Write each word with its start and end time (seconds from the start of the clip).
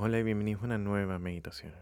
Hola 0.00 0.20
y 0.20 0.22
bienvenidos 0.22 0.62
a 0.62 0.66
una 0.66 0.78
nueva 0.78 1.18
meditación. 1.18 1.74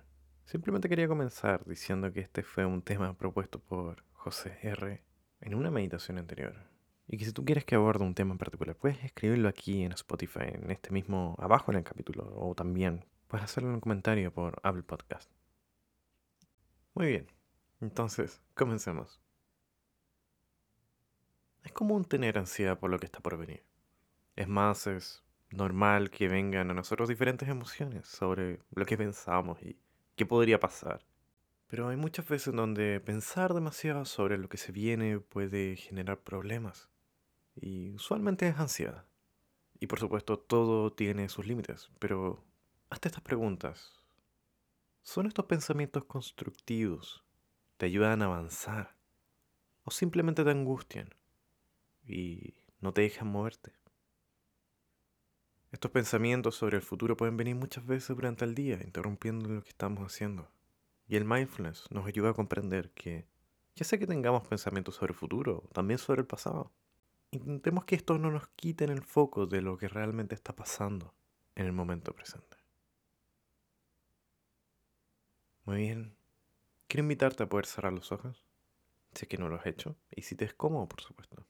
Simplemente 0.47 0.89
quería 0.89 1.07
comenzar 1.07 1.67
diciendo 1.67 2.11
que 2.15 2.21
este 2.21 2.43
fue 2.43 2.65
un 2.65 2.81
tema 2.81 3.13
propuesto 3.13 3.59
por 3.59 4.05
José 4.15 4.59
R. 4.63 5.03
en 5.43 5.55
una 5.55 5.71
meditación 5.71 6.17
anterior. 6.17 6.57
Y 7.09 7.19
que 7.19 7.27
si 7.27 7.33
tú 7.35 7.45
quieres 7.45 7.67
que 7.67 7.75
aborde 7.75 8.05
un 8.05 8.15
tema 8.15 8.33
en 8.33 8.39
particular, 8.39 8.75
puedes 8.75 9.05
escribirlo 9.05 9.51
aquí 9.51 9.83
en 9.83 9.93
Spotify, 9.93 10.47
en 10.47 10.71
este 10.71 10.93
mismo, 10.93 11.37
abajo 11.39 11.71
en 11.73 11.77
el 11.77 11.85
capítulo, 11.85 12.33
o 12.35 12.55
también 12.55 13.05
puedes 13.29 13.45
hacerlo 13.45 13.69
en 13.69 13.75
un 13.75 13.81
comentario 13.83 14.33
por 14.33 14.61
Apple 14.63 14.85
Podcast. 14.85 15.31
Muy 16.95 17.09
bien, 17.09 17.27
entonces, 17.83 18.41
comencemos. 18.55 19.21
Es 21.65 21.73
común 21.73 22.07
tener 22.07 22.39
ansiedad 22.39 22.79
por 22.79 22.89
lo 22.89 22.99
que 22.99 23.05
está 23.05 23.21
por 23.21 23.37
venir. 23.37 23.63
Es 24.37 24.49
más, 24.49 24.87
es 24.87 25.26
normal 25.57 26.11
que 26.11 26.29
vengan 26.29 26.71
a 26.71 26.75
nosotros 26.75 27.09
diferentes 27.09 27.49
emociones 27.49 28.07
sobre 28.07 28.61
lo 28.75 28.87
que 28.87 28.97
pensamos 28.97 29.63
y 29.63 29.79
qué 30.15 30.27
podría 30.27 30.61
pasar. 30.61 31.05
Pero 31.67 31.89
hay 31.89 31.97
muchas 31.97 32.29
veces 32.29 32.55
donde 32.55 33.01
pensar 33.01 33.53
demasiado 33.53 34.05
sobre 34.05 34.39
lo 34.39 34.49
que 34.49 34.57
se 34.57 34.73
viene 34.73 35.19
puede 35.19 35.77
generar 35.77 36.21
problemas. 36.21 36.89
Y 37.55 37.93
usualmente 37.93 38.47
es 38.47 38.59
ansiedad. 38.59 39.07
Y 39.81 39.89
por 39.89 39.99
supuesto 39.99 40.39
todo 40.39 40.93
tiene 40.93 41.29
sus 41.29 41.47
límites, 41.47 41.91
pero 41.99 42.45
hasta 42.89 43.09
estas 43.09 43.23
preguntas. 43.23 44.01
¿Son 45.03 45.27
estos 45.27 45.47
pensamientos 45.47 46.05
constructivos? 46.05 47.25
¿Te 47.77 47.87
ayudan 47.87 48.23
a 48.23 48.27
avanzar? 48.27 48.97
¿O 49.85 49.91
simplemente 49.91 50.45
te 50.45 50.51
angustian 50.51 51.15
y 52.05 52.55
no 52.81 52.93
te 52.93 53.03
dejan 53.03 53.29
moverte? 53.29 53.73
Estos 55.77 55.91
pensamientos 55.91 56.55
sobre 56.55 56.79
el 56.79 56.83
futuro 56.83 57.19
pueden 57.19 57.37
venir 57.37 57.55
muchas 57.55 57.85
veces 57.85 58.17
durante 58.17 58.47
el 58.47 58.55
día, 58.55 58.81
interrumpiendo 58.83 59.47
lo 59.51 59.63
que 59.63 59.69
estamos 59.69 60.11
haciendo. 60.11 60.49
Y 61.07 61.17
el 61.17 61.27
mindfulness 61.27 61.85
nos 61.91 62.07
ayuda 62.07 62.31
a 62.31 62.33
comprender 62.33 62.93
que, 62.93 63.27
ya 63.75 63.85
sea 63.85 63.99
que 63.99 64.07
tengamos 64.07 64.49
pensamientos 64.49 64.95
sobre 64.95 65.13
el 65.13 65.19
futuro, 65.19 65.69
también 65.75 65.99
sobre 65.99 66.23
el 66.23 66.27
pasado, 66.27 66.73
intentemos 67.31 67.85
que 67.85 67.95
estos 67.95 68.19
no 68.19 68.31
nos 68.31 68.49
quiten 68.57 68.89
el 68.89 69.03
foco 69.03 69.45
de 69.45 69.61
lo 69.61 69.77
que 69.77 69.89
realmente 69.89 70.35
está 70.35 70.57
pasando 70.57 71.13
en 71.55 71.67
el 71.67 71.73
momento 71.73 72.15
presente. 72.15 72.57
Muy 75.67 75.77
bien. 75.77 76.17
Quiero 76.89 77.03
invitarte 77.03 77.43
a 77.43 77.51
poder 77.51 77.67
cerrar 77.67 77.93
los 77.93 78.13
ojos, 78.13 78.47
si 79.13 79.27
es 79.27 79.29
que 79.29 79.37
no 79.37 79.51
lo 79.51 79.57
has 79.57 79.67
hecho, 79.67 79.95
y 80.11 80.23
si 80.23 80.37
te 80.37 80.47
es 80.47 80.55
cómodo, 80.55 80.89
por 80.89 81.03
supuesto. 81.03 81.46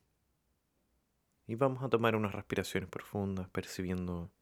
Y 1.48 1.54
vamos 1.54 1.82
a 1.84 1.88
tomar 1.88 2.16
unas 2.16 2.34
respiraciones 2.34 2.90
profundas, 2.90 3.48
percibiendo 3.48 4.32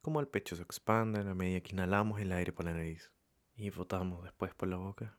cómo 0.00 0.20
el 0.20 0.28
pecho 0.28 0.56
se 0.56 0.62
expande 0.62 1.20
a 1.20 1.34
medida 1.34 1.60
que 1.60 1.72
inhalamos 1.72 2.20
el 2.20 2.32
aire 2.32 2.52
por 2.52 2.64
la 2.64 2.72
nariz 2.72 3.12
y 3.56 3.68
botamos 3.70 4.24
después 4.24 4.54
por 4.54 4.68
la 4.68 4.76
boca. 4.76 5.18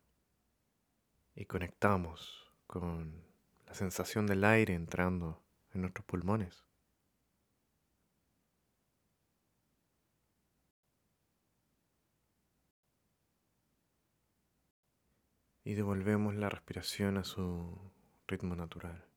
Y 1.36 1.45
conectamos 1.45 2.52
con 2.66 3.23
la 3.67 3.76
sensación 3.76 4.26
del 4.26 4.44
aire 4.44 4.73
entrando 4.73 5.44
en 5.73 5.82
nuestros 5.82 6.06
pulmones. 6.06 6.66
Y 15.64 15.76
devolvemos 15.76 16.34
la 16.34 16.50
respiración 16.50 17.17
a 17.17 17.23
su 17.23 17.80
ritmo 18.28 18.56
natural 18.56 19.09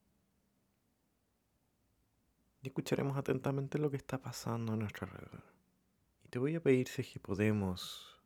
y 2.62 2.68
escucharemos 2.68 3.16
atentamente 3.16 3.78
lo 3.78 3.90
que 3.90 3.96
está 3.96 4.18
pasando 4.18 4.72
a 4.72 4.76
nuestro 4.76 5.06
alrededor. 5.06 5.42
Y 6.24 6.28
te 6.28 6.38
voy 6.38 6.54
a 6.54 6.62
pedir 6.62 6.86
si 6.86 7.02
es 7.02 7.08
que 7.08 7.18
podemos 7.18 8.20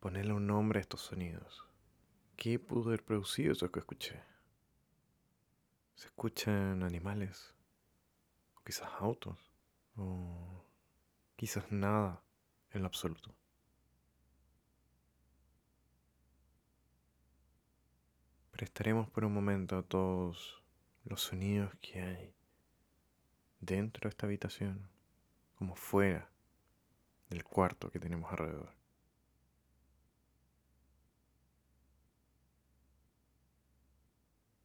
ponerle 0.00 0.32
un 0.32 0.46
nombre 0.46 0.78
a 0.78 0.82
estos 0.82 1.02
sonidos. 1.02 1.66
¿Qué 2.36 2.58
pudo 2.58 2.88
haber 2.88 3.04
producido 3.04 3.52
eso 3.52 3.70
que 3.70 3.80
escuché? 3.80 4.20
¿Se 5.94 6.06
escuchan 6.06 6.82
animales? 6.82 7.54
¿O 8.56 8.62
quizás 8.64 8.88
autos? 8.98 9.38
¿O 9.96 10.64
quizás 11.36 11.70
nada 11.70 12.22
en 12.70 12.80
lo 12.80 12.86
absoluto? 12.86 13.34
Prestaremos 18.50 19.10
por 19.10 19.24
un 19.24 19.34
momento 19.34 19.76
a 19.76 19.82
todos 19.82 20.62
los 21.04 21.20
sonidos 21.20 21.74
que 21.80 22.00
hay 22.00 22.34
dentro 23.64 24.02
de 24.02 24.10
esta 24.10 24.26
habitación 24.26 24.88
como 25.54 25.74
fuera 25.74 26.30
del 27.30 27.44
cuarto 27.44 27.90
que 27.90 27.98
tenemos 27.98 28.30
alrededor. 28.30 28.72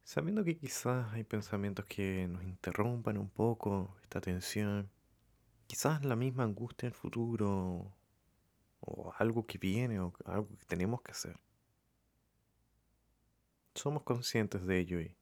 Sabiendo 0.04 0.42
que 0.42 0.58
quizás 0.58 1.12
hay 1.12 1.22
pensamientos 1.22 1.84
que 1.84 2.26
nos 2.26 2.42
interrumpan 2.42 3.16
un 3.16 3.30
poco 3.30 3.96
esta 4.02 4.20
tensión, 4.20 4.90
quizás 5.68 6.04
la 6.04 6.16
misma 6.16 6.42
angustia 6.42 6.88
del 6.88 6.94
futuro 6.96 7.96
o 8.80 9.12
algo 9.18 9.46
que 9.46 9.58
viene 9.58 10.00
o 10.00 10.12
algo 10.24 10.48
que 10.58 10.64
tenemos 10.66 11.00
que 11.02 11.12
hacer. 11.12 11.38
Somos 13.74 14.02
conscientes 14.02 14.66
de 14.66 14.78
ello 14.80 15.00
y 15.00 15.16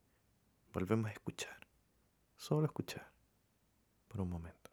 volvemos 0.73 1.09
a 1.09 1.13
escuchar, 1.13 1.67
solo 2.35 2.65
escuchar 2.65 3.18
por 4.09 4.21
un 4.21 4.29
momento. 4.29 4.69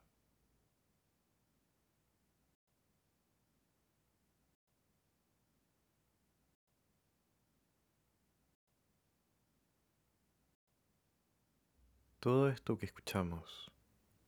Todo 12.18 12.48
esto 12.48 12.76
que 12.76 12.86
escuchamos 12.86 13.70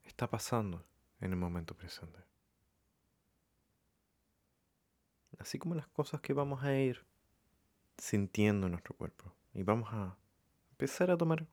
está 0.05 0.31
pasando 0.31 0.85
en 1.21 1.33
el 1.33 1.37
momento 1.37 1.75
presente. 1.75 2.21
Así 5.41 5.59
como 5.59 5.75
las 5.75 5.89
cosas 5.89 6.21
que 6.21 6.33
vamos 6.33 6.63
a 6.63 6.77
ir 6.77 7.05
sintiendo 7.97 8.67
en 8.67 8.73
nuestro 8.73 8.95
cuerpo. 8.95 9.35
Y 9.53 9.65
vamos 9.65 9.89
a 9.93 10.17
empezar 10.71 11.11
a 11.11 11.17
tomar 11.17 11.45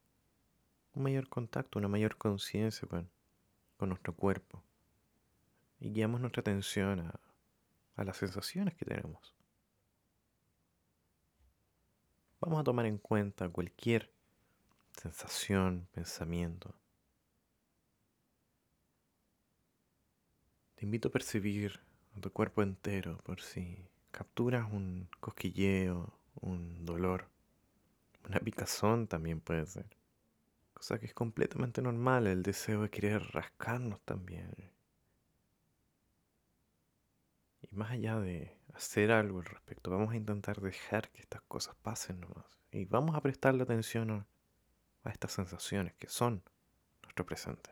un 0.93 1.03
mayor 1.03 1.27
contacto, 1.29 1.79
una 1.79 1.87
mayor 1.87 2.15
conciencia 2.17 2.87
con 2.87 3.09
con 3.77 3.89
nuestro 3.89 4.15
cuerpo 4.15 4.63
y 5.79 5.91
guiamos 5.91 6.21
nuestra 6.21 6.41
atención 6.41 6.99
a, 7.01 7.19
a 7.95 8.03
las 8.03 8.17
sensaciones 8.17 8.75
que 8.75 8.85
tenemos. 8.85 9.35
Vamos 12.39 12.59
a 12.59 12.63
tomar 12.63 12.85
en 12.85 12.97
cuenta 12.97 13.49
cualquier 13.49 14.11
sensación, 14.91 15.87
pensamiento. 15.91 16.75
Te 20.75 20.85
invito 20.85 21.07
a 21.07 21.11
percibir 21.11 21.79
a 22.15 22.21
tu 22.21 22.31
cuerpo 22.31 22.61
entero 22.61 23.17
por 23.23 23.41
si 23.41 23.87
capturas 24.11 24.71
un 24.71 25.09
cosquilleo, 25.19 26.13
un 26.41 26.85
dolor, 26.85 27.27
una 28.27 28.39
picazón 28.39 29.07
también 29.07 29.39
puede 29.39 29.65
ser. 29.65 29.85
Cosa 30.85 30.99
que 30.99 31.07
es 31.07 31.15
completamente 31.15 31.81
normal, 31.81 32.27
el 32.27 32.43
deseo 32.43 32.83
de 32.83 32.91
querer 32.91 33.19
rascarnos 33.33 33.99
también. 34.01 34.53
Y 37.59 37.75
más 37.75 37.89
allá 37.89 38.19
de 38.19 38.55
hacer 38.71 39.11
algo 39.11 39.39
al 39.39 39.45
respecto, 39.45 39.89
vamos 39.89 40.13
a 40.13 40.15
intentar 40.15 40.61
dejar 40.61 41.09
que 41.09 41.21
estas 41.21 41.41
cosas 41.47 41.73
pasen 41.81 42.21
nomás. 42.21 42.45
Y 42.69 42.85
vamos 42.85 43.15
a 43.15 43.21
prestarle 43.21 43.63
atención 43.63 44.11
a, 44.11 44.27
a 45.01 45.09
estas 45.09 45.31
sensaciones 45.31 45.95
que 45.95 46.07
son 46.07 46.43
nuestro 47.01 47.25
presente. 47.25 47.71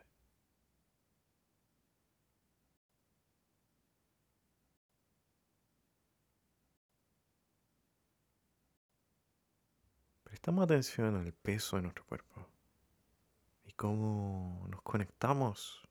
Prestamos 10.23 10.63
atención 10.63 11.15
al 11.15 11.31
peso 11.31 11.75
de 11.75 11.83
nuestro 11.83 12.07
cuerpo 12.07 12.52
cómo 13.75 14.65
nos 14.69 14.81
conectamos 14.81 15.87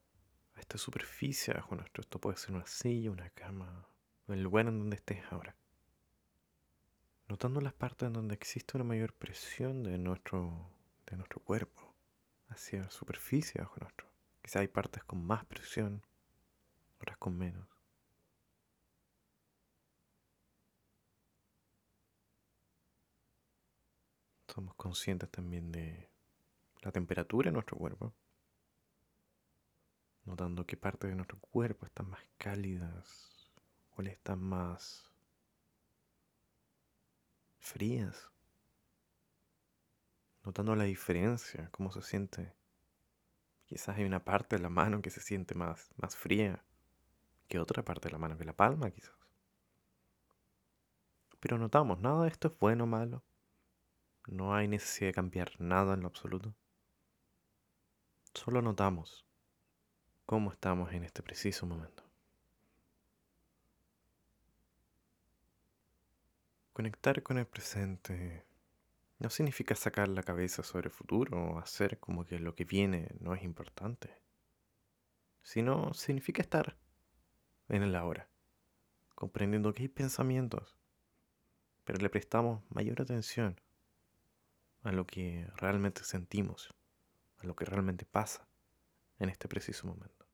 a 0.55 0.61
esta 0.61 0.79
superficie 0.79 1.55
bajo 1.55 1.75
nuestro. 1.75 2.03
Esto 2.03 2.19
puede 2.21 2.37
ser 2.37 2.55
una 2.55 2.67
silla, 2.67 3.11
una 3.11 3.31
cama, 3.31 3.87
el 4.29 4.43
lugar 4.43 4.67
en 4.69 4.79
donde 4.79 4.97
estés 4.97 5.23
ahora. 5.31 5.57
Notando 7.29 7.61
las 7.61 7.73
partes 7.73 8.07
en 8.07 8.13
donde 8.13 8.35
existe 8.35 8.77
una 8.77 8.85
mayor 8.85 9.15
presión 9.15 9.83
de 9.83 9.99
nuestro, 9.99 10.71
de 11.07 11.17
nuestro 11.17 11.41
cuerpo 11.41 11.95
hacia 12.49 12.83
la 12.83 12.91
superficie 12.91 13.61
bajo 13.61 13.77
nuestro. 13.81 14.07
Quizá 14.43 14.61
hay 14.61 14.69
partes 14.69 15.05
con 15.05 15.25
más 15.25 15.45
presión, 15.47 16.05
otras 16.99 17.17
con 17.17 17.37
menos. 17.39 17.67
Somos 24.49 24.75
conscientes 24.75 25.31
también 25.31 25.73
de 25.73 26.12
la 26.83 26.93
temperatura 26.93 27.49
de 27.49 27.53
nuestro 27.53 27.77
cuerpo, 27.79 28.13
notando 30.25 30.67
qué 30.67 30.77
partes 30.77 31.11
de 31.11 31.17
nuestro 31.17 31.39
cuerpo 31.39 31.87
están 31.87 32.11
más 32.11 32.21
cálidas 32.39 33.33
¿Cuáles 33.95 34.15
están 34.15 34.41
más 34.41 35.05
frías? 37.59 38.31
Notando 40.45 40.75
la 40.75 40.85
diferencia, 40.85 41.69
cómo 41.71 41.93
se 41.93 42.01
siente. 42.01 42.55
Quizás 43.67 43.97
hay 43.99 44.05
una 44.05 44.25
parte 44.25 44.57
de 44.57 44.63
la 44.63 44.71
mano 44.71 45.03
que 45.03 45.11
se 45.11 45.21
siente 45.21 45.55
más, 45.55 45.91
más 45.97 46.17
fría 46.17 46.65
que 47.49 47.59
otra 47.59 47.85
parte 47.85 48.09
de 48.09 48.13
la 48.13 48.19
mano, 48.19 48.39
que 48.39 48.45
la 48.45 48.57
palma 48.57 48.91
quizás. 48.91 49.15
Pero 51.39 51.59
notamos, 51.59 52.01
nada 52.01 52.23
de 52.23 52.31
esto 52.31 52.49
es 52.49 52.59
bueno 52.59 52.85
o 52.85 52.87
malo. 52.87 53.23
No 54.27 54.55
hay 54.55 54.69
necesidad 54.69 55.09
de 55.09 55.15
cambiar 55.15 55.61
nada 55.61 55.95
en 55.95 56.01
lo 56.01 56.07
absoluto. 56.07 56.55
Solo 58.35 58.63
notamos 58.63 59.27
cómo 60.25 60.51
estamos 60.51 60.93
en 60.93 61.05
este 61.05 61.23
preciso 61.23 61.67
momento. 61.67 62.03
Conectar 66.73 67.23
con 67.23 67.37
el 67.37 67.47
presente 67.47 68.47
no 69.19 69.29
significa 69.29 69.75
sacar 69.75 70.09
la 70.09 70.23
cabeza 70.23 70.63
sobre 70.63 70.89
el 70.89 70.95
futuro 70.95 71.39
o 71.39 71.59
hacer 71.59 72.01
como 72.01 72.25
que 72.25 72.39
lo 72.39 72.55
que 72.55 72.65
viene 72.65 73.09
no 73.21 73.35
es 73.35 73.43
importante, 73.43 74.19
sino 75.43 75.93
significa 75.93 76.41
estar 76.41 76.77
en 77.69 77.83
el 77.83 77.95
ahora, 77.95 78.29
comprendiendo 79.15 79.75
que 79.75 79.83
hay 79.83 79.89
pensamientos, 79.89 80.79
pero 81.85 81.99
le 81.99 82.09
prestamos 82.09 82.63
mayor 82.71 83.03
atención 83.03 83.61
a 84.83 84.91
lo 84.91 85.07
que 85.07 85.47
realmente 85.57 86.03
sentimos, 86.03 86.75
lo 87.43 87.57
que 87.57 87.65
realmente 87.65 88.05
pasa 88.05 88.49
en 89.19 89.29
este 89.29 89.49
preciso 89.49 89.87
momento. 89.87 90.27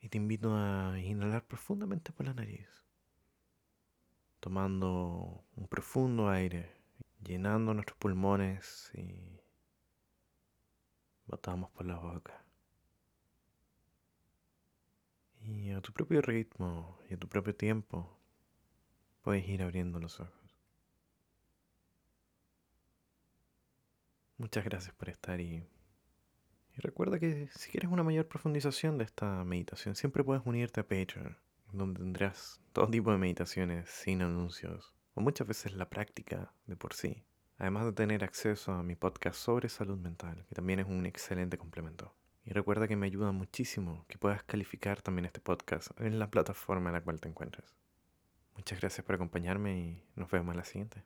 Y 0.00 0.08
te 0.08 0.18
invito 0.18 0.54
a 0.56 0.98
inhalar 0.98 1.46
profundamente 1.46 2.12
por 2.12 2.26
la 2.26 2.34
nariz, 2.34 2.68
tomando 4.40 5.44
un 5.54 5.68
profundo 5.68 6.30
aire, 6.30 6.74
llenando 7.22 7.74
nuestros 7.74 7.98
pulmones 7.98 8.90
y 8.94 9.40
botamos 11.26 11.70
por 11.70 11.86
la 11.86 11.96
boca. 11.96 12.42
Y 15.42 15.70
a 15.70 15.80
tu 15.80 15.92
propio 15.92 16.22
ritmo 16.22 16.98
y 17.08 17.14
a 17.14 17.18
tu 17.18 17.28
propio 17.28 17.54
tiempo 17.54 18.18
puedes 19.22 19.46
ir 19.48 19.62
abriendo 19.62 19.98
los 20.00 20.20
ojos. 20.20 20.39
Muchas 24.40 24.64
gracias 24.64 24.94
por 24.94 25.10
estar 25.10 25.38
y, 25.38 25.62
recuerda 26.78 27.18
que 27.18 27.50
si 27.52 27.70
quieres 27.70 27.90
una 27.90 28.02
mayor 28.02 28.26
profundización 28.26 28.96
de 28.96 29.04
esta 29.04 29.44
meditación, 29.44 29.96
siempre 29.96 30.24
puedes 30.24 30.46
unirte 30.46 30.80
a 30.80 30.88
Patreon, 30.88 31.36
donde 31.72 32.00
tendrás 32.00 32.58
todo 32.72 32.88
tipo 32.88 33.12
de 33.12 33.18
meditaciones 33.18 33.90
sin 33.90 34.22
anuncios, 34.22 34.94
o 35.12 35.20
muchas 35.20 35.46
veces 35.46 35.74
la 35.74 35.90
práctica 35.90 36.54
de 36.64 36.74
por 36.74 36.94
sí, 36.94 37.22
además 37.58 37.84
de 37.84 37.92
tener 37.92 38.24
acceso 38.24 38.72
a 38.72 38.82
mi 38.82 38.96
podcast 38.96 39.38
sobre 39.38 39.68
salud 39.68 39.98
mental, 39.98 40.46
que 40.48 40.54
también 40.54 40.80
es 40.80 40.86
un 40.86 41.04
excelente 41.04 41.58
complemento. 41.58 42.16
Y 42.42 42.52
recuerda 42.52 42.88
que 42.88 42.96
me 42.96 43.04
ayuda 43.04 43.32
muchísimo 43.32 44.06
que 44.08 44.16
puedas 44.16 44.42
calificar 44.44 45.02
también 45.02 45.26
este 45.26 45.40
podcast 45.40 45.90
en 46.00 46.18
la 46.18 46.30
plataforma 46.30 46.88
en 46.88 46.94
la 46.94 47.02
cual 47.02 47.20
te 47.20 47.28
encuentres. 47.28 47.76
Muchas 48.56 48.80
gracias 48.80 49.04
por 49.04 49.16
acompañarme 49.16 49.78
y 49.78 50.02
nos 50.16 50.30
vemos 50.30 50.54
en 50.54 50.56
la 50.56 50.64
siguiente. 50.64 51.04